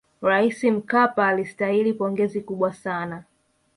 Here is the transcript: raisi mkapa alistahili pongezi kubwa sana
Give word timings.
raisi 0.21 0.71
mkapa 0.71 1.27
alistahili 1.27 1.93
pongezi 1.93 2.41
kubwa 2.41 2.73
sana 2.73 3.23